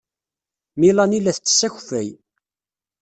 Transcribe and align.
Melanie 0.79 1.19
la 1.23 1.33
tettess 1.35 1.61
akeffay. 1.67 2.07